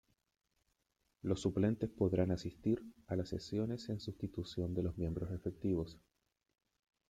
Los 1.21 1.41
suplentes 1.41 1.91
podrán 1.91 2.31
asistir 2.31 2.83
a 3.05 3.15
las 3.15 3.29
sesiones 3.29 3.87
en 3.89 3.99
sustitución 3.99 4.73
de 4.73 4.81
los 4.81 4.97
miembros 4.97 5.29
efectivos. 5.31 5.99